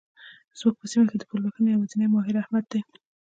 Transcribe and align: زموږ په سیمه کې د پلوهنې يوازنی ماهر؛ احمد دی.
زموږ 0.59 0.75
په 0.79 0.85
سیمه 0.91 1.05
کې 1.09 1.17
د 1.19 1.23
پلوهنې 1.29 1.69
يوازنی 1.73 2.07
ماهر؛ 2.13 2.35
احمد 2.41 2.65
دی. 2.71 2.81